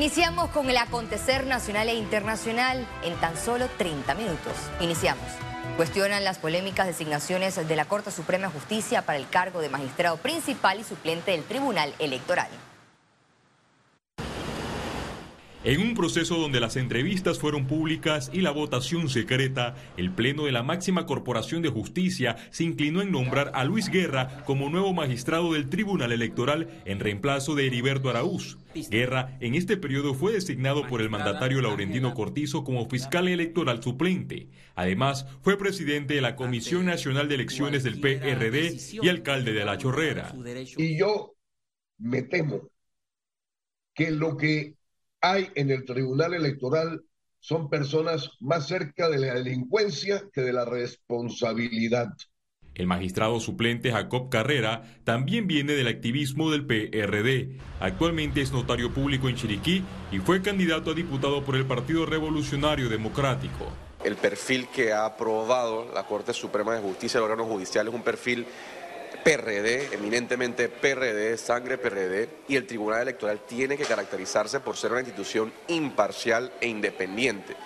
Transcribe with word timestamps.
Iniciamos 0.00 0.48
con 0.48 0.70
el 0.70 0.78
acontecer 0.78 1.46
nacional 1.46 1.90
e 1.90 1.94
internacional 1.94 2.86
en 3.04 3.14
tan 3.16 3.36
solo 3.36 3.68
30 3.76 4.14
minutos. 4.14 4.54
Iniciamos. 4.80 5.26
Cuestionan 5.76 6.24
las 6.24 6.38
polémicas 6.38 6.86
designaciones 6.86 7.56
de 7.68 7.76
la 7.76 7.84
Corte 7.84 8.10
Suprema 8.10 8.46
de 8.46 8.54
Justicia 8.54 9.02
para 9.02 9.18
el 9.18 9.28
cargo 9.28 9.60
de 9.60 9.68
magistrado 9.68 10.16
principal 10.16 10.80
y 10.80 10.84
suplente 10.84 11.32
del 11.32 11.44
Tribunal 11.44 11.94
Electoral. 11.98 12.48
En 15.62 15.82
un 15.82 15.94
proceso 15.94 16.38
donde 16.38 16.58
las 16.58 16.76
entrevistas 16.76 17.38
fueron 17.38 17.66
públicas 17.66 18.30
y 18.32 18.40
la 18.40 18.50
votación 18.50 19.10
secreta, 19.10 19.76
el 19.98 20.10
Pleno 20.10 20.46
de 20.46 20.52
la 20.52 20.62
máxima 20.62 21.04
corporación 21.04 21.60
de 21.60 21.68
justicia 21.68 22.36
se 22.50 22.64
inclinó 22.64 23.02
en 23.02 23.12
nombrar 23.12 23.52
a 23.54 23.64
Luis 23.64 23.90
Guerra 23.90 24.42
como 24.46 24.70
nuevo 24.70 24.94
magistrado 24.94 25.52
del 25.52 25.68
Tribunal 25.68 26.12
Electoral 26.12 26.70
en 26.86 26.98
reemplazo 26.98 27.54
de 27.54 27.66
Heriberto 27.66 28.08
Araúz. 28.08 28.56
Guerra 28.88 29.36
en 29.40 29.54
este 29.54 29.76
periodo 29.76 30.14
fue 30.14 30.32
designado 30.32 30.86
por 30.86 31.02
el 31.02 31.10
mandatario 31.10 31.60
Laurentino 31.60 32.14
Cortizo 32.14 32.64
como 32.64 32.88
fiscal 32.88 33.28
electoral 33.28 33.82
suplente. 33.82 34.48
Además, 34.76 35.26
fue 35.42 35.58
presidente 35.58 36.14
de 36.14 36.22
la 36.22 36.36
Comisión 36.36 36.86
Nacional 36.86 37.28
de 37.28 37.34
Elecciones 37.34 37.84
del 37.84 38.00
PRD 38.00 38.78
y 39.02 39.08
alcalde 39.10 39.52
de 39.52 39.64
La 39.66 39.76
Chorrera. 39.76 40.34
Y 40.78 40.98
yo 40.98 41.34
me 41.98 42.22
temo 42.22 42.62
que 43.92 44.10
lo 44.10 44.38
que 44.38 44.79
hay 45.20 45.50
en 45.54 45.70
el 45.70 45.84
Tribunal 45.84 46.34
Electoral 46.34 47.02
son 47.40 47.70
personas 47.70 48.30
más 48.40 48.68
cerca 48.68 49.08
de 49.08 49.18
la 49.18 49.34
delincuencia 49.34 50.24
que 50.32 50.42
de 50.42 50.52
la 50.52 50.64
responsabilidad. 50.64 52.08
El 52.74 52.86
magistrado 52.86 53.40
suplente 53.40 53.90
Jacob 53.90 54.30
Carrera 54.30 55.00
también 55.04 55.46
viene 55.46 55.72
del 55.72 55.88
activismo 55.88 56.50
del 56.50 56.66
PRD. 56.66 57.58
Actualmente 57.80 58.40
es 58.40 58.52
notario 58.52 58.92
público 58.92 59.28
en 59.28 59.36
Chiriquí 59.36 59.82
y 60.12 60.18
fue 60.18 60.40
candidato 60.40 60.90
a 60.90 60.94
diputado 60.94 61.44
por 61.44 61.56
el 61.56 61.66
Partido 61.66 62.06
Revolucionario 62.06 62.88
Democrático. 62.88 63.66
El 64.04 64.16
perfil 64.16 64.68
que 64.68 64.92
ha 64.92 65.04
aprobado 65.04 65.90
la 65.92 66.04
Corte 66.04 66.32
Suprema 66.32 66.74
de 66.74 66.80
Justicia, 66.80 67.18
el 67.18 67.24
órgano 67.24 67.44
judicial, 67.44 67.88
es 67.88 67.92
un 67.92 68.02
perfil 68.02 68.46
PRD, 69.24 69.94
eminentemente 69.94 70.68
PRD, 70.68 71.36
sangre 71.36 71.78
PRD, 71.78 72.28
y 72.48 72.56
el 72.56 72.66
Tribunal 72.66 73.02
Electoral 73.02 73.40
tiene 73.46 73.76
que 73.76 73.84
caracterizarse 73.84 74.60
por 74.60 74.76
ser 74.76 74.92
una 74.92 75.00
institución 75.00 75.52
imparcial 75.68 76.52
e 76.60 76.68
independiente. 76.68 77.56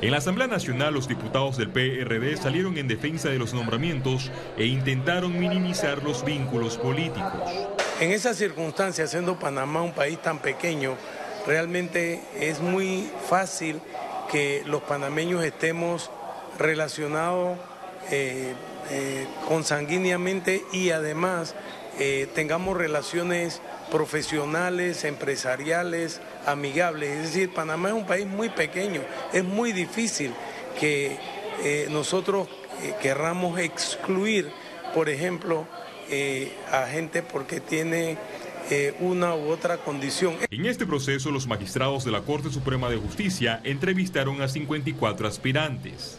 En 0.00 0.10
la 0.10 0.18
Asamblea 0.18 0.46
Nacional, 0.46 0.94
los 0.94 1.08
diputados 1.08 1.56
del 1.56 1.70
PRD 1.70 2.36
salieron 2.36 2.78
en 2.78 2.88
defensa 2.88 3.28
de 3.28 3.38
los 3.38 3.52
nombramientos 3.52 4.30
e 4.56 4.66
intentaron 4.66 5.38
minimizar 5.38 6.02
los 6.02 6.24
vínculos 6.24 6.78
políticos. 6.78 7.42
En 8.00 8.12
esas 8.12 8.36
circunstancias, 8.36 9.10
siendo 9.10 9.38
Panamá 9.38 9.82
un 9.82 9.92
país 9.92 10.20
tan 10.22 10.38
pequeño, 10.38 10.96
realmente 11.46 12.22
es 12.38 12.60
muy 12.60 13.10
fácil 13.28 13.80
que 14.30 14.62
los 14.66 14.82
panameños 14.82 15.44
estemos 15.44 16.10
relacionados 16.58 17.58
eh, 18.10 18.54
eh, 18.92 19.24
consanguíneamente 19.46 20.64
y 20.72 20.90
además 20.90 21.54
eh, 22.00 22.26
tengamos 22.34 22.76
relaciones 22.76 23.62
profesionales, 23.88 25.04
empresariales, 25.04 26.20
amigables. 26.44 27.10
Es 27.10 27.22
decir, 27.34 27.54
Panamá 27.54 27.90
es 27.90 27.94
un 27.94 28.06
país 28.06 28.26
muy 28.26 28.48
pequeño, 28.48 29.02
es 29.32 29.44
muy 29.44 29.72
difícil 29.72 30.32
que 30.80 31.16
eh, 31.62 31.86
nosotros 31.90 32.48
querramos 33.00 33.60
excluir, 33.60 34.50
por 34.94 35.08
ejemplo, 35.08 35.66
a 36.72 36.86
gente 36.86 37.22
porque 37.22 37.60
tiene 37.60 38.16
una 39.00 39.34
u 39.34 39.50
otra 39.50 39.76
condición. 39.76 40.34
En 40.50 40.64
este 40.64 40.86
proceso, 40.86 41.30
los 41.30 41.46
magistrados 41.46 42.04
de 42.04 42.10
la 42.10 42.22
Corte 42.22 42.50
Suprema 42.50 42.88
de 42.88 42.96
Justicia 42.96 43.60
entrevistaron 43.64 44.40
a 44.40 44.48
54 44.48 45.28
aspirantes. 45.28 46.18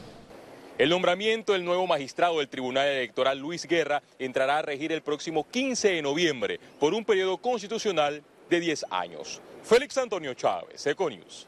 El 0.82 0.90
nombramiento 0.90 1.54
del 1.54 1.64
nuevo 1.64 1.86
magistrado 1.86 2.40
del 2.40 2.50
Tribunal 2.50 2.88
Electoral, 2.88 3.38
Luis 3.38 3.68
Guerra, 3.68 4.02
entrará 4.18 4.58
a 4.58 4.62
regir 4.64 4.92
el 4.92 5.04
próximo 5.04 5.48
15 5.48 5.90
de 5.90 6.02
noviembre 6.02 6.60
por 6.80 6.96
un 6.96 7.06
periodo 7.06 7.38
constitucional 7.38 8.24
de 8.50 8.60
10 8.60 8.86
años. 8.90 9.40
Félix 9.62 10.00
Antonio 10.00 10.34
Chávez, 10.34 10.84
Econius. 10.88 11.48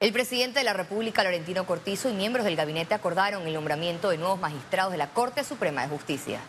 El 0.00 0.12
presidente 0.12 0.58
de 0.58 0.64
la 0.66 0.74
República, 0.74 1.22
Laurentino 1.22 1.64
Cortizo, 1.64 2.10
y 2.10 2.12
miembros 2.12 2.44
del 2.44 2.56
gabinete 2.56 2.92
acordaron 2.92 3.46
el 3.46 3.54
nombramiento 3.54 4.10
de 4.10 4.18
nuevos 4.18 4.38
magistrados 4.38 4.92
de 4.92 4.98
la 4.98 5.14
Corte 5.14 5.44
Suprema 5.44 5.80
de 5.80 5.88
Justicia. 5.88 6.40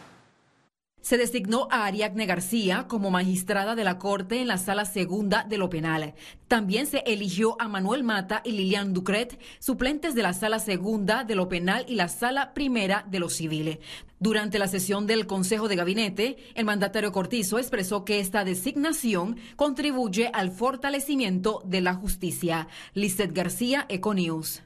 Se 1.03 1.17
designó 1.17 1.67
a 1.69 1.83
Ariadne 1.85 2.25
García 2.25 2.85
como 2.87 3.11
magistrada 3.11 3.75
de 3.75 3.83
la 3.83 3.99
Corte 3.99 4.39
en 4.39 4.47
la 4.47 4.57
Sala 4.57 4.85
Segunda 4.85 5.43
de 5.43 5.57
lo 5.57 5.69
Penal. 5.69 6.13
También 6.47 6.87
se 6.87 6.99
eligió 6.99 7.57
a 7.59 7.67
Manuel 7.67 8.03
Mata 8.03 8.41
y 8.45 8.53
Lilian 8.53 8.93
Ducret, 8.93 9.37
suplentes 9.59 10.15
de 10.15 10.23
la 10.23 10.31
Sala 10.31 10.59
Segunda 10.59 11.25
de 11.25 11.35
lo 11.35 11.49
Penal 11.49 11.83
y 11.89 11.95
la 11.95 12.07
Sala 12.07 12.53
Primera 12.53 13.05
de 13.05 13.19
lo 13.19 13.27
Civil. 13.27 13.79
Durante 14.17 14.59
la 14.59 14.69
sesión 14.69 15.05
del 15.05 15.27
Consejo 15.27 15.67
de 15.67 15.75
Gabinete, 15.75 16.37
el 16.55 16.63
mandatario 16.63 17.11
Cortizo 17.11 17.59
expresó 17.59 18.05
que 18.05 18.21
esta 18.21 18.45
designación 18.45 19.35
contribuye 19.57 20.29
al 20.33 20.51
fortalecimiento 20.51 21.61
de 21.65 21.81
la 21.81 21.95
justicia. 21.95 22.69
Lizeth 22.93 23.33
García, 23.33 23.85
Econews. 23.89 24.63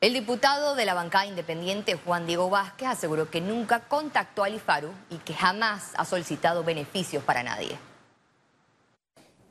El 0.00 0.12
diputado 0.12 0.76
de 0.76 0.84
la 0.84 0.94
bancada 0.94 1.26
independiente, 1.26 1.98
Juan 2.04 2.24
Diego 2.24 2.48
Vázquez, 2.48 2.86
aseguró 2.86 3.28
que 3.28 3.40
nunca 3.40 3.80
contactó 3.80 4.44
a 4.44 4.48
Lifaru 4.48 4.92
y 5.10 5.16
que 5.16 5.34
jamás 5.34 5.90
ha 5.96 6.04
solicitado 6.04 6.62
beneficios 6.62 7.24
para 7.24 7.42
nadie. 7.42 7.76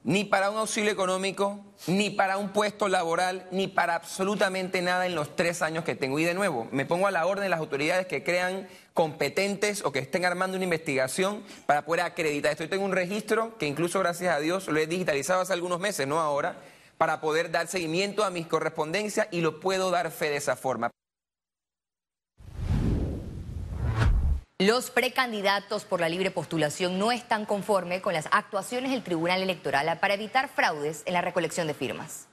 Ni 0.06 0.24
para 0.24 0.50
un 0.50 0.58
auxilio 0.58 0.90
económico, 0.90 1.60
ni 1.88 2.12
para 2.12 2.38
un 2.38 2.54
puesto 2.54 2.88
laboral, 2.88 3.46
ni 3.52 3.68
para 3.68 3.96
absolutamente 3.96 4.82
nada 4.82 5.06
en 5.06 5.16
los 5.16 5.36
tres 5.36 5.62
años 5.62 5.84
que 5.84 5.96
tengo. 5.96 6.18
Y 6.18 6.24
de 6.24 6.34
nuevo, 6.34 6.70
me 6.72 6.86
pongo 6.86 7.08
a 7.08 7.12
la 7.12 7.26
orden 7.26 7.44
de 7.44 7.50
las 7.50 7.60
autoridades 7.60 8.08
que 8.08 8.24
crean 8.24 8.70
competentes 8.94 9.84
o 9.84 9.92
que 9.92 10.00
estén 10.00 10.24
armando 10.24 10.56
una 10.56 10.64
investigación 10.64 11.44
para 11.66 11.84
poder 11.84 12.06
acreditar 12.06 12.54
esto. 12.54 12.64
Yo 12.64 12.70
tengo 12.70 12.86
un 12.86 12.94
registro 12.94 13.58
que 13.58 13.68
incluso 13.68 14.00
gracias 14.00 14.34
a 14.34 14.40
Dios 14.40 14.70
lo 14.70 14.80
he 14.80 14.88
digitalizado 14.88 15.42
hace 15.42 15.52
algunos 15.52 15.82
meses, 15.82 16.08
no 16.08 16.22
ahora, 16.22 16.56
para 16.98 17.22
poder 17.22 17.52
dar 17.52 17.68
seguimiento 17.68 18.24
a 18.24 18.30
mis 18.30 18.48
correspondencias 18.48 19.28
y 19.32 19.42
lo 19.42 19.60
puedo 19.60 19.92
dar 19.92 20.12
fe 20.12 20.30
de 20.30 20.38
esa 20.38 20.56
forma. 20.56 20.92
Los 24.60 24.90
precandidatos 24.90 25.86
por 25.86 26.02
la 26.02 26.10
libre 26.10 26.32
postulación 26.32 26.98
no 26.98 27.12
están 27.12 27.46
conformes 27.46 28.02
con 28.02 28.14
las 28.14 28.28
actuaciones 28.32 28.92
del 28.92 29.04
Tribunal 29.04 29.44
Electoral 29.44 30.00
para 30.00 30.16
evitar 30.16 30.50
fraudes 30.50 31.04
en 31.06 31.14
la 31.14 31.22
recolección 31.22 31.68
de 31.68 31.76
firmas. 31.76 32.28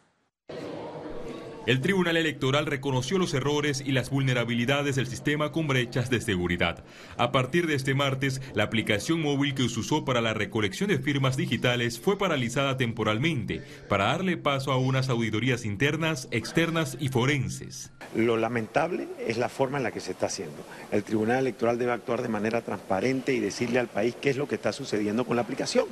El 1.67 1.81
Tribunal 1.81 2.19
Electoral 2.19 2.67
reconoció 2.67 3.17
los 3.17 3.33
errores 3.33 3.83
y 3.85 3.93
las 3.93 4.11
vulnerabilidades 4.11 4.97
del 4.97 5.07
sistema 5.07 5.51
con 5.51 5.67
brechas 5.67 6.11
de 6.11 6.21
seguridad. 6.21 6.85
A 7.17 7.33
partir 7.33 7.67
de 7.67 7.75
este 7.75 7.95
martes, 7.95 8.43
la 8.53 8.65
aplicación 8.65 9.23
móvil 9.23 9.55
que 9.55 9.67
se 9.71 9.81
usó 9.81 10.05
para 10.05 10.21
la 10.21 10.35
recolección 10.35 10.91
de 10.91 10.99
firmas 10.99 11.39
digitales 11.39 11.99
fue 11.99 12.19
paralizada 12.19 12.77
temporalmente 12.77 13.63
para 13.89 14.09
darle 14.09 14.37
paso 14.37 14.73
a 14.73 14.77
unas 14.77 15.09
auditorías 15.09 15.65
internas, 15.65 16.29
externas 16.33 16.99
y 17.01 17.09
forenses. 17.09 17.93
Lo 18.15 18.37
lamentable 18.37 19.09
es 19.27 19.39
la 19.39 19.49
forma 19.49 19.79
en 19.79 19.85
la 19.85 19.91
que 19.91 20.01
se 20.01 20.11
está 20.11 20.27
haciendo. 20.27 20.63
El 20.93 21.03
Tribunal 21.03 21.39
Electoral 21.39 21.79
debe 21.79 21.93
actuar 21.93 22.21
de 22.21 22.29
manera 22.29 22.61
transparente 22.61 23.33
y 23.33 23.41
decirle 23.41 23.79
al 23.79 23.89
país 23.89 24.15
qué 24.21 24.29
es 24.29 24.37
lo 24.37 24.47
que 24.47 24.57
está 24.57 24.75
sucediendo 24.75 25.25
con 25.25 25.37
la 25.37 25.43
aplicación. 25.43 25.87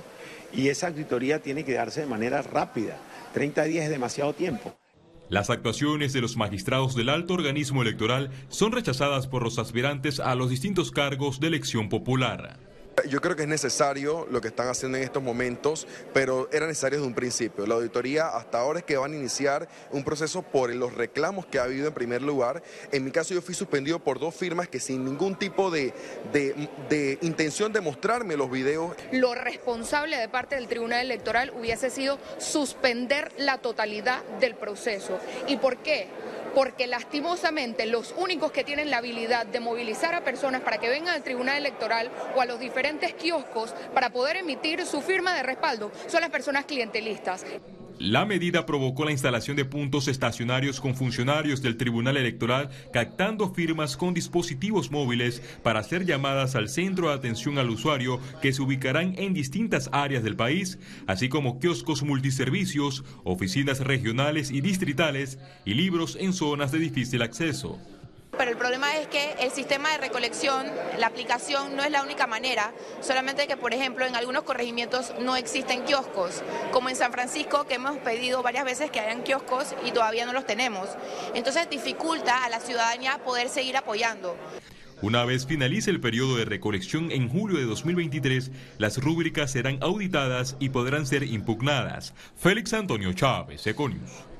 Y 0.52 0.68
esa 0.68 0.88
auditoría 0.88 1.38
tiene 1.38 1.64
que 1.64 1.72
darse 1.72 2.02
de 2.02 2.06
manera 2.06 2.42
rápida. 2.42 2.98
30 3.32 3.64
días 3.64 3.84
es 3.86 3.90
demasiado 3.90 4.34
tiempo. 4.34 4.76
Las 5.32 5.48
actuaciones 5.48 6.12
de 6.12 6.20
los 6.20 6.36
magistrados 6.36 6.94
del 6.94 7.08
alto 7.08 7.32
organismo 7.32 7.80
electoral 7.80 8.28
son 8.50 8.70
rechazadas 8.70 9.26
por 9.26 9.42
los 9.42 9.58
aspirantes 9.58 10.20
a 10.20 10.34
los 10.34 10.50
distintos 10.50 10.90
cargos 10.90 11.40
de 11.40 11.46
elección 11.46 11.88
popular. 11.88 12.58
Yo 13.08 13.20
creo 13.20 13.36
que 13.36 13.42
es 13.42 13.48
necesario 13.48 14.26
lo 14.30 14.40
que 14.40 14.48
están 14.48 14.68
haciendo 14.68 14.98
en 14.98 15.04
estos 15.04 15.22
momentos, 15.22 15.86
pero 16.12 16.48
era 16.52 16.66
necesario 16.66 16.98
desde 16.98 17.08
un 17.08 17.14
principio. 17.14 17.66
La 17.66 17.74
auditoría 17.74 18.28
hasta 18.28 18.58
ahora 18.58 18.80
es 18.80 18.84
que 18.84 18.96
van 18.96 19.12
a 19.12 19.16
iniciar 19.16 19.68
un 19.90 20.04
proceso 20.04 20.42
por 20.42 20.72
los 20.74 20.94
reclamos 20.94 21.46
que 21.46 21.58
ha 21.58 21.64
habido 21.64 21.88
en 21.88 21.94
primer 21.94 22.22
lugar. 22.22 22.62
En 22.90 23.04
mi 23.04 23.10
caso 23.10 23.34
yo 23.34 23.42
fui 23.42 23.54
suspendido 23.54 23.98
por 23.98 24.18
dos 24.18 24.34
firmas 24.34 24.68
que 24.68 24.80
sin 24.80 25.04
ningún 25.04 25.36
tipo 25.36 25.70
de, 25.70 25.92
de 26.32 27.18
intención 27.22 27.72
de 27.72 27.80
mostrarme 27.80 28.36
los 28.36 28.50
videos. 28.50 28.94
Lo 29.12 29.34
responsable 29.34 30.16
de 30.16 30.28
parte 30.28 30.54
del 30.54 30.68
Tribunal 30.68 31.00
Electoral 31.00 31.52
hubiese 31.58 31.90
sido 31.90 32.18
suspender 32.38 33.32
la 33.38 33.58
totalidad 33.58 34.22
del 34.40 34.54
proceso. 34.54 35.18
¿Y 35.46 35.56
por 35.56 35.78
qué? 35.78 36.08
Porque 36.54 36.86
lastimosamente 36.86 37.86
los 37.86 38.14
únicos 38.16 38.52
que 38.52 38.64
tienen 38.64 38.90
la 38.90 38.98
habilidad 38.98 39.46
de 39.46 39.60
movilizar 39.60 40.14
a 40.14 40.24
personas 40.24 40.62
para 40.62 40.78
que 40.78 40.88
vengan 40.88 41.14
al 41.14 41.22
Tribunal 41.22 41.56
Electoral 41.56 42.10
o 42.36 42.40
a 42.40 42.46
los 42.46 42.60
diferentes 42.60 43.14
kioscos 43.14 43.74
para 43.94 44.10
poder 44.10 44.36
emitir 44.36 44.84
su 44.86 45.00
firma 45.00 45.34
de 45.34 45.42
respaldo 45.42 45.90
son 46.08 46.20
las 46.20 46.30
personas 46.30 46.64
clientelistas. 46.64 47.44
La 48.02 48.26
medida 48.26 48.66
provocó 48.66 49.04
la 49.04 49.12
instalación 49.12 49.56
de 49.56 49.64
puntos 49.64 50.08
estacionarios 50.08 50.80
con 50.80 50.96
funcionarios 50.96 51.62
del 51.62 51.76
Tribunal 51.76 52.16
Electoral 52.16 52.68
captando 52.92 53.54
firmas 53.54 53.96
con 53.96 54.12
dispositivos 54.12 54.90
móviles 54.90 55.40
para 55.62 55.78
hacer 55.78 56.04
llamadas 56.04 56.56
al 56.56 56.68
centro 56.68 57.10
de 57.10 57.14
atención 57.14 57.58
al 57.58 57.70
usuario 57.70 58.18
que 58.40 58.52
se 58.52 58.60
ubicarán 58.60 59.14
en 59.18 59.34
distintas 59.34 59.88
áreas 59.92 60.24
del 60.24 60.34
país, 60.34 60.80
así 61.06 61.28
como 61.28 61.60
kioscos 61.60 62.02
multiservicios, 62.02 63.04
oficinas 63.22 63.78
regionales 63.78 64.50
y 64.50 64.62
distritales 64.62 65.38
y 65.64 65.74
libros 65.74 66.16
en 66.18 66.32
zonas 66.32 66.72
de 66.72 66.80
difícil 66.80 67.22
acceso. 67.22 67.78
Pero 68.36 68.50
el 68.50 68.56
problema 68.56 68.96
es 68.96 69.06
que 69.08 69.34
el 69.40 69.50
sistema 69.50 69.90
de 69.90 69.98
recolección, 69.98 70.66
la 70.98 71.06
aplicación 71.06 71.76
no 71.76 71.84
es 71.84 71.90
la 71.90 72.02
única 72.02 72.26
manera, 72.26 72.72
solamente 73.00 73.46
que, 73.46 73.58
por 73.58 73.74
ejemplo, 73.74 74.06
en 74.06 74.16
algunos 74.16 74.44
corregimientos 74.44 75.12
no 75.20 75.36
existen 75.36 75.84
kioscos, 75.84 76.42
como 76.72 76.88
en 76.88 76.96
San 76.96 77.12
Francisco, 77.12 77.66
que 77.66 77.74
hemos 77.74 77.98
pedido 77.98 78.42
varias 78.42 78.64
veces 78.64 78.90
que 78.90 79.00
hayan 79.00 79.22
kioscos 79.22 79.74
y 79.84 79.92
todavía 79.92 80.24
no 80.24 80.32
los 80.32 80.46
tenemos. 80.46 80.88
Entonces 81.34 81.68
dificulta 81.68 82.44
a 82.44 82.48
la 82.48 82.60
ciudadanía 82.60 83.18
poder 83.18 83.50
seguir 83.50 83.76
apoyando. 83.76 84.34
Una 85.02 85.24
vez 85.24 85.46
finalice 85.46 85.90
el 85.90 86.00
periodo 86.00 86.36
de 86.36 86.44
recolección 86.46 87.10
en 87.12 87.28
julio 87.28 87.58
de 87.58 87.64
2023, 87.64 88.50
las 88.78 88.96
rúbricas 88.98 89.50
serán 89.50 89.78
auditadas 89.82 90.56
y 90.58 90.70
podrán 90.70 91.06
ser 91.06 91.24
impugnadas. 91.24 92.14
Félix 92.36 92.72
Antonio 92.72 93.12
Chávez, 93.12 93.66
Econius. 93.66 94.31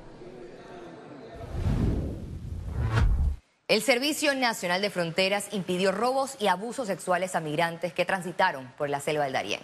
El 3.73 3.81
Servicio 3.81 4.35
Nacional 4.35 4.83
de 4.83 4.91
Fronteras 4.91 5.47
impidió 5.51 5.91
robos 5.91 6.35
y 6.39 6.45
abusos 6.45 6.85
sexuales 6.85 7.33
a 7.33 7.39
migrantes 7.39 7.91
que 7.91 8.05
transitaron 8.05 8.71
por 8.77 8.87
la 8.87 8.99
selva 8.99 9.23
del 9.23 9.33
Darién. 9.33 9.61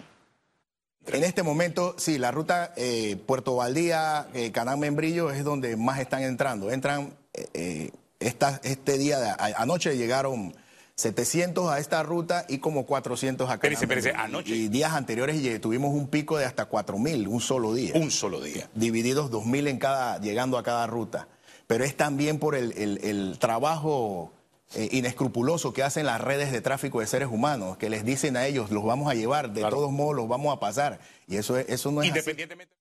En 1.06 1.22
este 1.22 1.44
momento, 1.44 1.94
sí, 1.96 2.18
la 2.18 2.32
ruta 2.32 2.74
eh, 2.76 3.16
Puerto 3.24 3.54
Valdía, 3.54 4.26
eh, 4.34 4.50
Canán 4.50 4.80
Membrillo 4.80 5.30
es 5.30 5.44
donde 5.44 5.76
más 5.76 6.00
están 6.00 6.24
entrando. 6.24 6.72
Entran, 6.72 7.16
eh, 7.54 7.92
este 8.18 8.98
día, 8.98 9.20
de, 9.20 9.32
anoche 9.56 9.96
llegaron 9.96 10.56
700 10.96 11.70
a 11.70 11.78
esta 11.78 12.02
ruta 12.02 12.46
y 12.48 12.58
como 12.58 12.86
400 12.86 13.48
a 13.48 13.58
Canán. 13.58 13.80
Espérese, 13.80 14.10
anoche. 14.10 14.52
Y 14.52 14.66
días 14.66 14.92
anteriores 14.92 15.60
tuvimos 15.60 15.94
un 15.94 16.08
pico 16.08 16.36
de 16.36 16.46
hasta 16.46 16.68
4.000, 16.68 17.28
un 17.28 17.40
solo 17.40 17.74
día. 17.74 17.92
Un 17.94 18.10
solo 18.10 18.40
día. 18.40 18.68
Divididos 18.74 19.30
2.000 19.30 19.68
en 19.68 19.78
cada, 19.78 20.18
llegando 20.18 20.58
a 20.58 20.64
cada 20.64 20.88
ruta 20.88 21.28
pero 21.70 21.84
es 21.84 21.96
también 21.96 22.40
por 22.40 22.56
el, 22.56 23.36
trabajo 23.38 24.32
eh, 24.74 24.88
inescrupuloso 24.90 25.72
que 25.72 25.84
hacen 25.84 26.04
las 26.04 26.20
redes 26.20 26.50
de 26.50 26.60
tráfico 26.60 26.98
de 26.98 27.06
seres 27.06 27.28
humanos, 27.30 27.76
que 27.76 27.88
les 27.88 28.04
dicen 28.04 28.36
a 28.36 28.44
ellos, 28.44 28.72
los 28.72 28.82
vamos 28.82 29.08
a 29.08 29.14
llevar, 29.14 29.52
de 29.52 29.60
todos 29.60 29.92
modos 29.92 30.16
los 30.16 30.26
vamos 30.26 30.52
a 30.52 30.58
pasar. 30.58 30.98
Y 31.28 31.36
eso, 31.36 31.56
eso 31.56 31.92
no 31.92 32.02
es 32.02 32.08
Independientemente. 32.08 32.74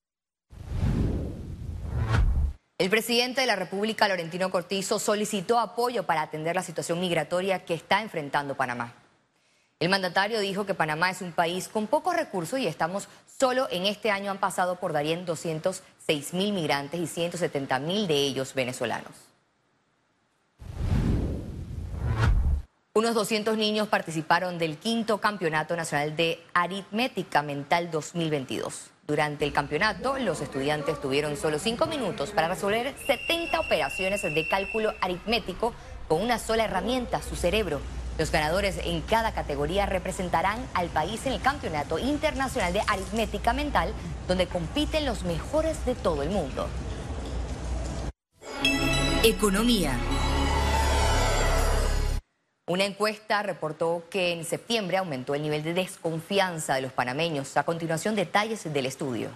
El 2.80 2.89
presidente 2.89 3.41
de 3.41 3.45
la 3.45 3.56
República, 3.56 4.07
Laurentino 4.07 4.50
Cortizo, 4.50 4.97
solicitó 4.97 5.59
apoyo 5.59 6.07
para 6.07 6.24
atender 6.24 6.56
la 6.56 6.63
situación 6.63 7.00
migratoria 7.00 7.65
que 7.65 7.75
está 7.75 8.01
enfrentando 8.01 8.57
Panamá. 8.57 8.95
El 9.79 9.87
mandatario 9.87 10.41
dijo 10.41 10.65
que 10.65 10.73
Panamá 10.73 11.09
es 11.09 11.21
un 11.21 11.31
país 11.31 11.69
con 11.69 11.87
pocos 11.87 12.13
recursos 12.13 12.59
y 12.59 12.67
estamos 12.67 13.07
solo 13.39 13.69
en 13.71 13.85
este 13.85 14.11
año 14.11 14.29
han 14.29 14.37
pasado 14.37 14.75
por 14.75 14.91
Darien 14.91 15.25
200 15.25 15.81
6 16.05 16.33
mil 16.33 16.53
migrantes 16.53 16.99
y 16.99 17.07
170 17.07 17.79
mil 17.79 18.07
de 18.07 18.15
ellos 18.15 18.53
venezolanos. 18.55 19.11
Unos 22.93 23.13
200 23.13 23.55
niños 23.55 23.87
participaron 23.87 24.57
del 24.57 24.77
quinto 24.77 25.19
Campeonato 25.19 25.75
Nacional 25.75 26.17
de 26.17 26.43
Aritmética 26.53 27.43
Mental 27.43 27.91
2022. 27.91 28.89
Durante 29.07 29.45
el 29.45 29.53
campeonato, 29.53 30.17
los 30.17 30.41
estudiantes 30.41 30.99
tuvieron 30.99 31.37
solo 31.37 31.59
5 31.59 31.85
minutos 31.85 32.31
para 32.31 32.49
resolver 32.49 32.93
70 33.07 33.59
operaciones 33.59 34.23
de 34.23 34.47
cálculo 34.49 34.93
aritmético 34.99 35.73
con 36.07 36.21
una 36.21 36.39
sola 36.39 36.65
herramienta, 36.65 37.21
su 37.21 37.35
cerebro. 37.35 37.79
Los 38.19 38.31
ganadores 38.31 38.77
en 38.83 39.00
cada 39.00 39.31
categoría 39.31 39.86
representarán 39.86 40.60
al 40.74 40.89
país 40.89 41.25
en 41.25 41.31
el 41.31 41.42
Campeonato 41.42 41.98
Internacional 41.98 42.74
de 42.74 42.81
Aritmética 42.86 43.54
Mental, 43.54 43.94
donde 44.27 44.45
compiten 44.45 45.06
los 45.06 45.24
mejores 45.24 45.86
de 45.86 45.95
todo 45.95 46.21
el 46.21 46.30
mundo. 46.30 46.68
Economía. 49.24 49.98
Una 52.68 52.83
encuesta 52.83 53.42
reportó 53.42 54.04
que 54.10 54.33
en 54.33 54.44
septiembre 54.44 54.98
aumentó 54.98 55.33
el 55.33 55.42
nivel 55.42 55.63
de 55.63 55.74
desconfianza 55.74 56.75
de 56.75 56.81
los 56.81 56.92
panameños. 56.92 57.56
A 57.56 57.63
continuación, 57.63 58.15
detalles 58.15 58.72
del 58.72 58.86
estudio. 58.86 59.30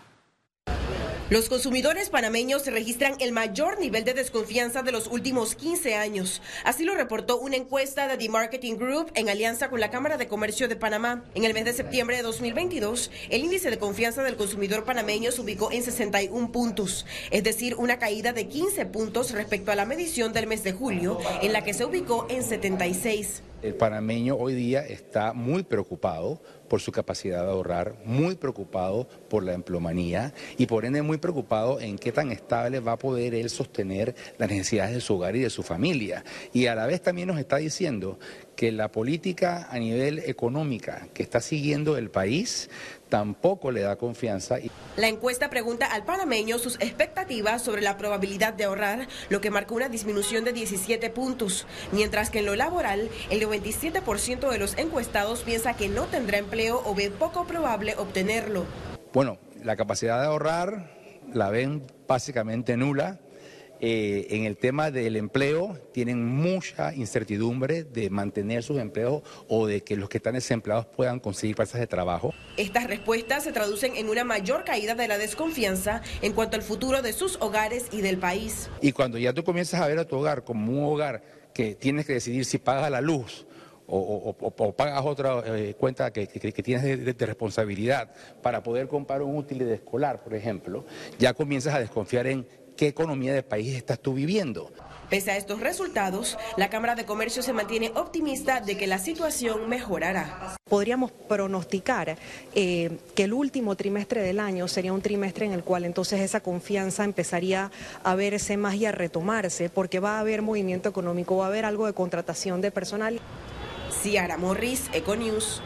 Los 1.33 1.49
consumidores 1.49 2.11
panameños 2.11 2.67
registran 2.67 3.15
el 3.19 3.31
mayor 3.31 3.79
nivel 3.79 4.03
de 4.03 4.13
desconfianza 4.13 4.83
de 4.83 4.91
los 4.91 5.07
últimos 5.07 5.55
15 5.55 5.95
años. 5.95 6.43
Así 6.63 6.83
lo 6.83 6.93
reportó 6.93 7.39
una 7.39 7.55
encuesta 7.55 8.07
de 8.07 8.17
The 8.17 8.29
Marketing 8.29 8.75
Group 8.75 9.11
en 9.15 9.29
alianza 9.29 9.71
con 9.71 9.79
la 9.79 9.89
Cámara 9.89 10.17
de 10.17 10.27
Comercio 10.27 10.67
de 10.67 10.75
Panamá. 10.75 11.23
En 11.33 11.43
el 11.43 11.55
mes 11.55 11.65
de 11.65 11.73
septiembre 11.73 12.17
de 12.17 12.21
2022, 12.21 13.09
el 13.31 13.45
índice 13.45 13.71
de 13.71 13.79
confianza 13.79 14.21
del 14.21 14.35
consumidor 14.35 14.85
panameño 14.85 15.31
se 15.31 15.41
ubicó 15.41 15.71
en 15.71 15.81
61 15.81 16.51
puntos, 16.51 17.07
es 17.31 17.43
decir, 17.43 17.73
una 17.79 17.97
caída 17.97 18.31
de 18.31 18.47
15 18.47 18.85
puntos 18.85 19.31
respecto 19.31 19.71
a 19.71 19.75
la 19.75 19.85
medición 19.85 20.33
del 20.33 20.45
mes 20.45 20.63
de 20.63 20.73
julio, 20.73 21.17
en 21.41 21.51
la 21.51 21.63
que 21.63 21.73
se 21.73 21.83
ubicó 21.83 22.27
en 22.29 22.43
76. 22.43 23.41
El 23.63 23.75
panameño 23.75 24.35
hoy 24.35 24.55
día 24.55 24.85
está 24.85 25.31
muy 25.31 25.63
preocupado 25.63 26.41
por 26.67 26.81
su 26.81 26.91
capacidad 26.91 27.43
de 27.43 27.51
ahorrar, 27.51 27.95
muy 28.03 28.35
preocupado 28.35 29.07
por 29.29 29.41
la 29.41 29.53
emplomanía 29.53 30.33
y 30.57 30.65
por 30.65 30.83
ende 30.83 31.01
muy 31.01 31.17
preocupado 31.17 31.79
en 31.79 31.97
qué 31.97 32.11
tan 32.11 32.29
estable 32.29 32.81
va 32.81 32.93
a 32.93 32.97
poder 32.97 33.33
él 33.33 33.49
sostener 33.49 34.15
las 34.37 34.49
necesidades 34.49 34.95
de 34.95 34.99
su 34.99 35.15
hogar 35.15 35.37
y 35.37 35.39
de 35.39 35.49
su 35.49 35.63
familia. 35.63 36.25
Y 36.51 36.65
a 36.65 36.75
la 36.75 36.85
vez 36.87 37.01
también 37.01 37.29
nos 37.29 37.39
está 37.39 37.55
diciendo 37.55 38.19
que 38.55 38.71
la 38.71 38.91
política 38.91 39.67
a 39.69 39.79
nivel 39.79 40.19
económica 40.19 41.07
que 41.13 41.23
está 41.23 41.41
siguiendo 41.41 41.97
el 41.97 42.09
país 42.09 42.69
tampoco 43.09 43.71
le 43.71 43.81
da 43.81 43.95
confianza. 43.95 44.57
La 44.97 45.07
encuesta 45.07 45.49
pregunta 45.49 45.85
al 45.85 46.03
panameño 46.03 46.57
sus 46.57 46.75
expectativas 46.75 47.61
sobre 47.61 47.81
la 47.81 47.97
probabilidad 47.97 48.53
de 48.53 48.63
ahorrar, 48.63 49.07
lo 49.29 49.41
que 49.41 49.51
marcó 49.51 49.75
una 49.75 49.89
disminución 49.89 50.43
de 50.43 50.53
17 50.53 51.09
puntos, 51.11 51.67
mientras 51.91 52.29
que 52.29 52.39
en 52.39 52.47
lo 52.47 52.55
laboral, 52.55 53.09
el 53.29 53.41
97% 53.41 54.49
de 54.49 54.57
los 54.57 54.77
encuestados 54.77 55.41
piensa 55.41 55.75
que 55.75 55.89
no 55.89 56.05
tendrá 56.05 56.37
empleo 56.37 56.81
o 56.85 56.95
ve 56.95 57.11
poco 57.11 57.45
probable 57.45 57.95
obtenerlo. 57.97 58.65
Bueno, 59.13 59.37
la 59.63 59.75
capacidad 59.75 60.19
de 60.19 60.27
ahorrar 60.27 60.91
la 61.31 61.49
ven 61.49 61.83
básicamente 62.07 62.77
nula 62.77 63.19
eh, 63.85 64.37
en 64.37 64.45
el 64.45 64.55
tema 64.55 64.91
del 64.91 65.17
empleo 65.17 65.77
tienen 65.91 66.25
mucha 66.25 66.95
incertidumbre 66.95 67.83
de 67.83 68.09
mantener 68.09 68.63
sus 68.63 68.79
empleos 68.79 69.23
o 69.49 69.67
de 69.67 69.81
que 69.83 69.97
los 69.97 70.07
que 70.07 70.19
están 70.19 70.35
desempleados 70.35 70.85
puedan 70.85 71.19
conseguir 71.19 71.57
plazas 71.57 71.81
de 71.81 71.87
trabajo. 71.87 72.33
Estas 72.55 72.87
respuestas 72.87 73.43
se 73.43 73.51
traducen 73.51 73.97
en 73.97 74.07
una 74.07 74.23
mayor 74.23 74.63
caída 74.63 74.95
de 74.95 75.09
la 75.09 75.17
desconfianza 75.17 76.01
en 76.21 76.31
cuanto 76.31 76.55
al 76.55 76.63
futuro 76.63 77.01
de 77.01 77.11
sus 77.11 77.35
hogares 77.41 77.87
y 77.91 77.99
del 77.99 78.19
país. 78.19 78.69
Y 78.79 78.93
cuando 78.93 79.17
ya 79.17 79.33
tú 79.33 79.43
comienzas 79.43 79.81
a 79.81 79.87
ver 79.89 79.99
a 79.99 80.05
tu 80.05 80.15
hogar 80.15 80.45
como 80.45 80.71
un 80.71 80.85
hogar 80.85 81.21
que 81.53 81.75
tienes 81.75 82.05
que 82.05 82.13
decidir 82.13 82.45
si 82.45 82.59
pagas 82.59 82.89
la 82.89 83.01
luz, 83.01 83.45
o, 83.85 84.73
pagas 84.77 85.03
otra 85.05 85.43
eh, 85.45 85.75
cuenta 85.77 86.11
que, 86.13 86.25
tienes 86.25 86.83
de, 86.83 87.25
responsabilidad 87.25 88.11
para 88.41 88.63
poder 88.63 88.87
comprar 88.87 89.21
un 89.21 89.35
útil 89.35 89.59
de 89.59 89.73
escolar, 89.73 90.23
por 90.23 90.33
ejemplo, 90.33 90.85
ya 91.19 91.33
comienzas 91.33 91.75
a 91.75 91.79
desconfiar 91.79 92.27
en 92.27 92.47
qué 92.75 92.87
economía 92.87 93.33
de 93.33 93.43
país 93.43 93.75
estás 93.75 93.99
tú 93.99 94.13
viviendo. 94.13 94.71
Pese 95.09 95.29
a 95.29 95.37
estos 95.37 95.59
resultados, 95.59 96.39
la 96.57 96.71
Cámara 96.71 96.95
de 96.95 97.05
Comercio 97.05 97.43
se 97.43 97.53
mantiene 97.53 97.91
optimista 97.95 98.61
de 98.61 98.77
que 98.77 98.87
la 98.87 98.97
situación 98.97 99.69
mejorará. 99.69 100.55
Podríamos 100.67 101.11
pronosticar 101.11 102.17
eh, 102.55 102.97
que 103.13 103.25
el 103.25 103.33
último 103.33 103.75
trimestre 103.75 104.23
del 104.23 104.39
año 104.39 104.67
sería 104.67 104.91
un 104.91 105.03
trimestre 105.03 105.45
en 105.45 105.51
el 105.51 105.63
cual 105.63 105.85
entonces 105.85 106.19
esa 106.19 106.39
confianza 106.39 107.03
empezaría 107.03 107.69
a 108.03 108.15
verse 108.15 108.57
más 108.57 108.73
y 108.73 108.87
a 108.87 108.91
retomarse, 108.91 109.69
porque 109.69 109.99
va 109.99 110.17
a 110.17 110.21
haber 110.21 110.41
movimiento 110.41 110.89
económico, 110.89 111.37
va 111.37 111.45
a 111.45 111.49
haber 111.49 111.65
algo 111.65 111.85
de 111.85 111.93
contratación 111.93 112.61
de 112.61 112.71
personal. 112.71 113.19
Ciara 114.01 114.37
Morris, 114.37 114.89
Econews. 114.93 115.61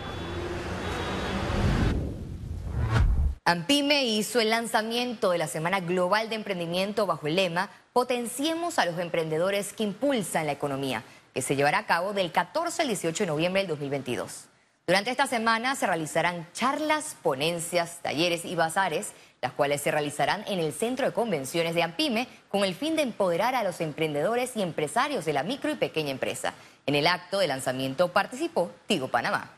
Ampime 3.50 4.04
hizo 4.04 4.42
el 4.42 4.50
lanzamiento 4.50 5.30
de 5.30 5.38
la 5.38 5.48
Semana 5.48 5.80
Global 5.80 6.28
de 6.28 6.36
Emprendimiento 6.36 7.06
bajo 7.06 7.28
el 7.28 7.38
lema 7.38 7.70
Potenciemos 7.94 8.78
a 8.78 8.86
los 8.86 9.00
emprendedores 9.00 9.72
que 9.72 9.84
impulsan 9.84 10.48
la 10.48 10.52
economía, 10.52 11.06
que 11.34 11.42
se 11.42 11.56
llevará 11.56 11.78
a 11.78 11.86
cabo 11.86 12.12
del 12.12 12.34
14 12.34 12.82
al 12.82 12.90
18 12.90 13.24
de 13.24 13.28
noviembre 13.28 13.62
del 13.62 13.70
2022. 13.70 14.50
Durante 14.86 15.12
esta 15.12 15.28
semana 15.28 15.78
se 15.78 15.88
realizarán 15.88 16.46
charlas, 16.52 17.16
ponencias, 17.24 18.00
talleres 18.02 18.44
y 18.44 18.54
bazares, 18.56 19.14
las 19.42 19.54
cuales 19.54 19.80
se 19.80 19.92
realizarán 19.92 20.44
en 20.48 20.60
el 20.60 20.74
Centro 20.74 21.06
de 21.06 21.14
Convenciones 21.14 21.74
de 21.74 21.84
Ampime 21.84 22.28
con 22.50 22.66
el 22.66 22.76
fin 22.76 22.98
de 22.98 23.04
empoderar 23.04 23.56
a 23.56 23.64
los 23.64 23.80
emprendedores 23.80 24.58
y 24.58 24.62
empresarios 24.62 25.24
de 25.24 25.32
la 25.32 25.44
micro 25.44 25.72
y 25.72 25.76
pequeña 25.76 26.12
empresa. 26.12 26.54
En 26.86 26.96
el 26.96 27.08
acto 27.08 27.40
de 27.40 27.48
lanzamiento 27.48 28.12
participó 28.12 28.72
Tigo 28.88 29.08
Panamá. 29.08 29.54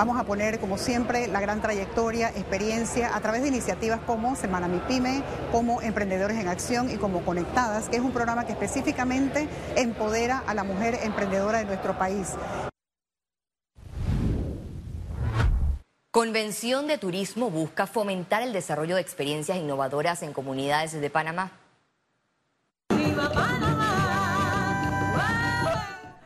Vamos 0.00 0.18
a 0.18 0.24
poner, 0.24 0.58
como 0.60 0.78
siempre, 0.78 1.28
la 1.28 1.42
gran 1.42 1.60
trayectoria, 1.60 2.30
experiencia 2.30 3.14
a 3.14 3.20
través 3.20 3.42
de 3.42 3.48
iniciativas 3.48 4.00
como 4.06 4.34
Semana 4.34 4.66
Mi 4.66 4.78
Pyme, 4.78 5.22
como 5.52 5.82
Emprendedores 5.82 6.38
en 6.38 6.48
Acción 6.48 6.90
y 6.90 6.96
como 6.96 7.20
Conectadas, 7.20 7.90
que 7.90 7.96
es 7.96 8.02
un 8.02 8.10
programa 8.10 8.46
que 8.46 8.52
específicamente 8.52 9.46
empodera 9.76 10.42
a 10.46 10.54
la 10.54 10.64
mujer 10.64 10.98
emprendedora 11.02 11.58
de 11.58 11.66
nuestro 11.66 11.98
país. 11.98 12.28
Convención 16.10 16.86
de 16.86 16.96
Turismo 16.96 17.50
busca 17.50 17.86
fomentar 17.86 18.40
el 18.42 18.54
desarrollo 18.54 18.94
de 18.94 19.02
experiencias 19.02 19.58
innovadoras 19.58 20.22
en 20.22 20.32
comunidades 20.32 20.98
de 20.98 21.10
Panamá. 21.10 21.52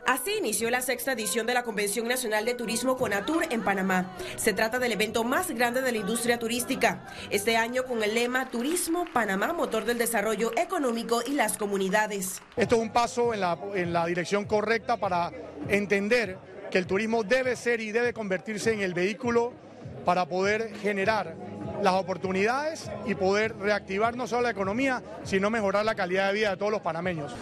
Así 0.05 0.33
inició 0.37 0.69
la 0.69 0.81
sexta 0.81 1.13
edición 1.13 1.47
de 1.47 1.55
la 1.55 1.63
Convención 1.63 2.07
Nacional 2.07 2.45
de 2.45 2.53
Turismo 2.53 2.95
Conatur 2.95 3.43
en 3.49 3.63
Panamá. 3.63 4.15
Se 4.35 4.53
trata 4.53 4.77
del 4.77 4.91
evento 4.91 5.23
más 5.23 5.49
grande 5.49 5.81
de 5.81 5.91
la 5.91 5.97
industria 5.97 6.37
turística. 6.37 7.07
Este 7.31 7.57
año 7.57 7.85
con 7.85 8.03
el 8.03 8.13
lema 8.13 8.51
Turismo 8.51 9.07
Panamá, 9.11 9.51
motor 9.51 9.83
del 9.83 9.97
desarrollo 9.97 10.51
económico 10.57 11.23
y 11.25 11.31
las 11.31 11.57
comunidades. 11.57 12.39
Esto 12.55 12.75
es 12.75 12.81
un 12.83 12.91
paso 12.91 13.33
en 13.33 13.39
la, 13.39 13.57
en 13.73 13.93
la 13.93 14.05
dirección 14.05 14.45
correcta 14.45 14.97
para 14.97 15.31
entender 15.69 16.37
que 16.69 16.77
el 16.77 16.85
turismo 16.85 17.23
debe 17.23 17.55
ser 17.55 17.81
y 17.81 17.91
debe 17.91 18.13
convertirse 18.13 18.73
en 18.73 18.81
el 18.81 18.93
vehículo 18.93 19.53
para 20.05 20.27
poder 20.27 20.75
generar 20.75 21.35
las 21.81 21.95
oportunidades 21.95 22.91
y 23.07 23.15
poder 23.15 23.57
reactivar 23.57 24.15
no 24.15 24.27
solo 24.27 24.43
la 24.43 24.51
economía, 24.51 25.01
sino 25.23 25.49
mejorar 25.49 25.83
la 25.83 25.95
calidad 25.95 26.27
de 26.27 26.33
vida 26.33 26.51
de 26.51 26.57
todos 26.57 26.71
los 26.71 26.81
panameños. 26.81 27.33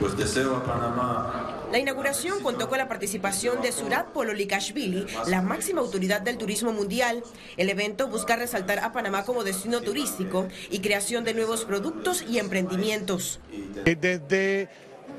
Pues 0.00 0.16
deseo 0.16 0.56
a 0.56 0.64
Panamá. 0.64 1.57
La 1.70 1.78
inauguración 1.78 2.42
contó 2.42 2.68
con 2.68 2.78
la 2.78 2.88
participación 2.88 3.60
de 3.60 3.72
Surat 3.72 4.06
Pololikashvili, 4.08 5.06
la 5.26 5.42
máxima 5.42 5.80
autoridad 5.80 6.22
del 6.22 6.38
turismo 6.38 6.72
mundial. 6.72 7.22
El 7.58 7.68
evento 7.68 8.08
busca 8.08 8.36
resaltar 8.36 8.78
a 8.78 8.92
Panamá 8.92 9.24
como 9.24 9.44
destino 9.44 9.82
turístico 9.82 10.48
y 10.70 10.80
creación 10.80 11.24
de 11.24 11.34
nuevos 11.34 11.66
productos 11.66 12.22
y 12.22 12.38
emprendimientos. 12.38 13.40
Desde 13.84 14.68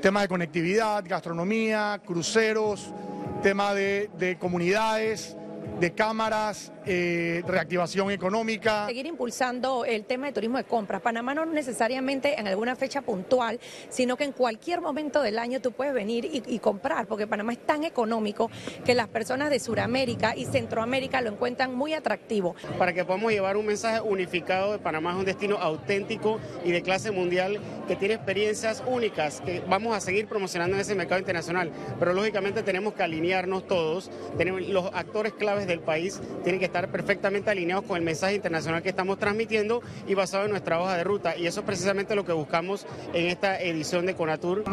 temas 0.02 0.22
de 0.24 0.28
conectividad, 0.28 1.04
gastronomía, 1.06 2.00
cruceros, 2.04 2.92
tema 3.42 3.72
de 3.72 4.36
comunidades, 4.40 5.36
de 5.78 5.92
cámaras, 5.92 6.72
eh, 6.86 7.42
reactivación 7.46 8.10
económica. 8.10 8.86
Seguir 8.86 9.06
impulsando 9.06 9.84
el 9.84 10.04
tema 10.04 10.26
de 10.26 10.32
turismo 10.32 10.58
de 10.58 10.64
compras. 10.64 11.00
Panamá 11.00 11.34
no 11.34 11.46
necesariamente 11.46 12.38
en 12.38 12.48
alguna 12.48 12.76
fecha 12.76 13.02
puntual, 13.02 13.60
sino 13.88 14.16
que 14.16 14.24
en 14.24 14.32
cualquier 14.32 14.80
momento 14.80 15.22
del 15.22 15.38
año 15.38 15.60
tú 15.60 15.72
puedes 15.72 15.94
venir 15.94 16.24
y, 16.24 16.42
y 16.46 16.58
comprar, 16.58 17.06
porque 17.06 17.26
Panamá 17.26 17.52
es 17.52 17.64
tan 17.64 17.84
económico 17.84 18.50
que 18.84 18.94
las 18.94 19.08
personas 19.08 19.50
de 19.50 19.60
Sudamérica 19.60 20.36
y 20.36 20.46
Centroamérica 20.46 21.20
lo 21.20 21.30
encuentran 21.30 21.74
muy 21.74 21.94
atractivo. 21.94 22.54
Para 22.78 22.92
que 22.92 23.04
podamos 23.04 23.32
llevar 23.32 23.56
un 23.56 23.66
mensaje 23.66 24.00
unificado 24.00 24.72
de 24.72 24.78
Panamá 24.78 25.12
es 25.12 25.16
un 25.16 25.24
destino 25.24 25.56
auténtico 25.56 26.40
y 26.64 26.72
de 26.72 26.82
clase 26.82 27.10
mundial 27.10 27.60
que 27.86 27.96
tiene 27.96 28.14
experiencias 28.14 28.82
únicas 28.86 29.40
que 29.40 29.62
vamos 29.68 29.96
a 29.96 30.00
seguir 30.00 30.26
promocionando 30.26 30.76
en 30.76 30.80
ese 30.80 30.94
mercado 30.94 31.18
internacional. 31.18 31.70
Pero 31.98 32.12
lógicamente 32.12 32.62
tenemos 32.62 32.94
que 32.94 33.02
alinearnos 33.02 33.66
todos, 33.66 34.10
tenemos 34.36 34.62
los 34.62 34.86
actores 34.94 35.32
claves 35.60 35.66
del 35.66 35.80
país 35.80 36.20
tienen 36.42 36.58
que 36.58 36.66
estar 36.66 36.90
perfectamente 36.90 37.50
alineados 37.50 37.84
con 37.84 37.96
el 37.96 38.02
mensaje 38.02 38.34
internacional 38.34 38.82
que 38.82 38.88
estamos 38.88 39.18
transmitiendo 39.18 39.82
y 40.06 40.14
basado 40.14 40.44
en 40.44 40.50
nuestra 40.50 40.80
hoja 40.80 40.96
de 40.96 41.04
ruta. 41.04 41.36
Y 41.36 41.46
eso 41.46 41.60
es 41.60 41.66
precisamente 41.66 42.14
lo 42.14 42.24
que 42.24 42.32
buscamos 42.32 42.86
en 43.12 43.26
esta 43.26 43.60
edición 43.60 44.06
de 44.06 44.14
Conatur. 44.14 44.64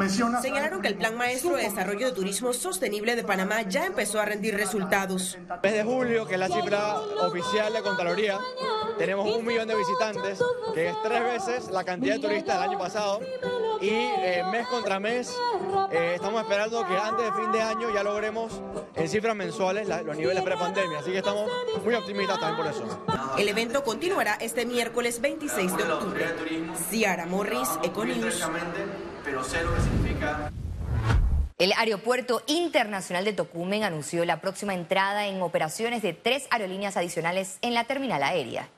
Señalaron 0.41 0.81
que 0.81 0.87
el 0.87 0.95
Plan 0.95 1.15
Maestro 1.15 1.55
de 1.55 1.63
Desarrollo 1.63 2.07
de 2.07 2.13
Turismo 2.13 2.53
Sostenible 2.53 3.15
de 3.15 3.23
Panamá 3.23 3.61
ya 3.63 3.85
empezó 3.85 4.19
a 4.19 4.25
rendir 4.25 4.55
resultados. 4.55 5.37
Mes 5.63 5.73
de 5.73 5.83
julio, 5.83 6.25
que 6.27 6.35
es 6.35 6.39
la 6.39 6.47
cifra 6.47 6.95
oficial 7.21 7.73
de 7.73 7.81
Contraloría, 7.81 8.39
tenemos 8.97 9.35
un 9.35 9.45
millón 9.45 9.67
de 9.67 9.75
visitantes, 9.75 10.39
que 10.73 10.89
es 10.89 10.95
tres 11.03 11.23
veces 11.23 11.69
la 11.69 11.83
cantidad 11.83 12.15
de 12.15 12.21
turistas 12.21 12.59
del 12.59 12.69
año 12.69 12.79
pasado. 12.79 13.19
Y 13.81 13.89
eh, 13.89 14.43
mes 14.51 14.67
contra 14.67 14.99
mes, 14.99 15.35
eh, 15.91 16.13
estamos 16.15 16.41
esperando 16.41 16.85
que 16.87 16.97
antes 16.97 17.25
de 17.25 17.31
fin 17.33 17.51
de 17.51 17.61
año 17.61 17.93
ya 17.93 18.03
logremos 18.03 18.61
en 18.95 19.07
cifras 19.07 19.35
mensuales 19.35 19.87
la, 19.87 20.01
los 20.01 20.17
niveles 20.17 20.43
pre-pandemia. 20.43 20.99
Así 20.99 21.11
que 21.11 21.17
estamos 21.19 21.49
muy 21.83 21.93
optimistas 21.93 22.39
también 22.39 22.57
por 22.57 22.67
eso. 22.67 23.05
El 23.37 23.47
evento 23.49 23.83
continuará 23.83 24.35
este 24.35 24.65
miércoles 24.65 25.21
26 25.21 25.77
de 25.77 25.83
octubre. 25.83 26.25
Ciara 26.89 27.25
Morris, 27.25 27.69
Econews. 27.83 28.47
Pero 29.23 29.43
sé 29.43 29.63
lo 29.63 29.75
que 29.75 29.81
significa. 29.81 30.51
El 31.59 31.73
Aeropuerto 31.75 32.43
Internacional 32.45 33.25
de 33.25 33.33
Tocumen 33.33 33.83
anunció 33.83 34.25
la 34.25 34.41
próxima 34.41 34.75
entrada 34.75 35.27
en 35.27 35.41
operaciones 35.41 36.03
de 36.03 36.13
tres 36.13 36.47
aerolíneas 36.51 36.97
adicionales 36.97 37.57
en 37.61 37.73
la 37.73 37.85
terminal 37.85 38.21
aérea. 38.21 38.69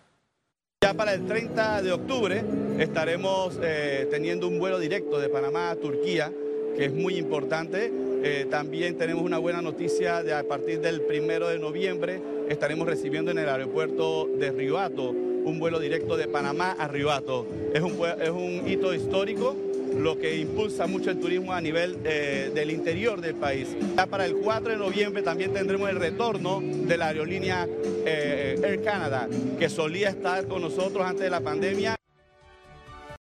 Ya 0.82 0.94
para 0.94 1.14
el 1.14 1.26
30 1.26 1.82
de 1.82 1.92
octubre 1.92 2.42
estaremos 2.80 3.60
eh, 3.62 4.08
teniendo 4.10 4.48
un 4.48 4.60
vuelo 4.60 4.80
directo 4.80 5.20
de 5.20 5.28
Panamá 5.28 5.72
a 5.72 5.76
Turquía, 5.76 6.32
que 6.78 6.86
es 6.86 6.94
muy 6.94 7.18
importante. 7.18 7.92
Eh, 8.24 8.48
también 8.50 8.98
tenemos 8.98 9.26
una 9.26 9.40
buena 9.40 9.62
noticia 9.62 10.24
de 10.24 10.34
a 10.34 10.48
partir 10.48 10.80
del 10.80 11.02
primero 11.02 11.50
de 11.50 11.60
noviembre 11.60 12.22
estaremos 12.48 12.88
recibiendo 12.88 13.30
en 13.30 13.40
el 13.40 13.50
aeropuerto 13.50 14.30
de 14.40 14.54
Ribato 14.54 15.10
un 15.10 15.60
vuelo 15.60 15.82
directo 15.82 16.16
de 16.16 16.30
Panamá 16.30 16.78
a 16.80 16.88
Ribato. 16.88 17.46
Es 17.74 17.82
un, 17.82 18.00
es 18.22 18.30
un 18.30 18.64
hito 18.66 18.94
histórico 18.94 19.58
lo 20.00 20.18
que 20.18 20.38
impulsa 20.38 20.88
mucho 20.88 21.12
el 21.12 21.20
turismo 21.20 21.54
a 21.54 21.62
nivel 21.62 21.98
eh, 22.04 22.52
del 22.54 22.72
interior 22.72 23.22
del 23.22 23.36
país. 23.36 23.68
Ya 23.96 24.06
para 24.06 24.26
el 24.26 24.36
4 24.36 24.72
de 24.72 24.78
noviembre 24.78 25.22
también 25.22 25.54
tendremos 25.54 25.90
el 25.90 25.98
retorno 25.98 26.62
de 26.62 26.98
la 26.98 27.08
aerolínea 27.08 27.68
eh, 28.06 28.60
Air 28.64 28.82
Canada, 28.82 29.28
que 29.60 29.70
solía 29.70 30.10
estar 30.10 30.46
con 30.48 30.62
nosotros 30.62 31.06
antes 31.06 31.24
de 31.24 31.30
la 31.30 31.42
pandemia. 31.42 31.99